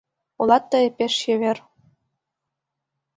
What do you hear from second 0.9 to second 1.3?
пеш